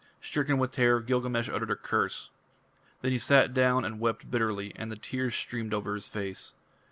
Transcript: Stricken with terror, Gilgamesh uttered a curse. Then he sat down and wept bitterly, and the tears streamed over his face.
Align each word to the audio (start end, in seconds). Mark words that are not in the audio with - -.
Stricken 0.19 0.57
with 0.57 0.71
terror, 0.71 0.99
Gilgamesh 0.99 1.47
uttered 1.47 1.69
a 1.69 1.75
curse. 1.75 2.31
Then 3.03 3.11
he 3.11 3.19
sat 3.19 3.53
down 3.53 3.85
and 3.85 3.99
wept 3.99 4.31
bitterly, 4.31 4.73
and 4.75 4.91
the 4.91 4.95
tears 4.95 5.35
streamed 5.35 5.75
over 5.75 5.93
his 5.93 6.07
face. 6.07 6.55